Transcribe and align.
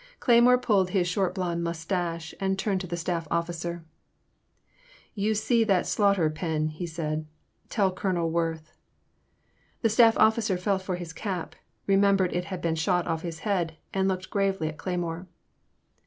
Cleymore 0.19 0.57
pulled 0.59 0.89
his 0.89 1.07
short 1.07 1.35
blond 1.35 1.63
moustache 1.63 2.33
and 2.39 2.57
turned 2.57 2.81
to 2.81 2.87
the 2.87 2.97
staff 2.97 3.27
officer. 3.29 3.85
You 5.13 5.35
see 5.35 5.63
that 5.65 5.85
slaughter 5.85 6.27
pen," 6.31 6.69
he 6.69 6.87
said;" 6.87 7.27
tell 7.69 7.93
Colonel 7.93 8.31
Worth." 8.31 8.71
The 9.83 9.89
staff 9.89 10.17
officer 10.17 10.57
felt 10.57 10.81
for 10.81 10.95
his 10.95 11.13
cap, 11.13 11.53
remembered 11.85 12.33
it 12.33 12.45
had 12.45 12.63
been 12.63 12.73
shot 12.73 13.05
off 13.05 13.21
his 13.21 13.41
head, 13.41 13.77
and 13.93 14.07
looked 14.07 14.31
gravely 14.31 14.69
at 14.69 14.77
Cleymore. 14.79 15.27